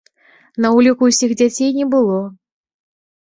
[0.63, 2.17] На ўліку ўсіх дзяцей не было.